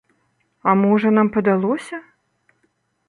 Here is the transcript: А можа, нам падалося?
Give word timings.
А 0.71 0.75
можа, 0.83 1.11
нам 1.17 1.27
падалося? 1.35 1.97